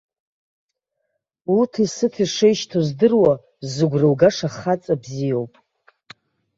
[1.57, 3.33] Уҭысыҭи шеишьҭоу здыруа,
[3.71, 5.53] зыгәра угаша хаҵа бзиоуп.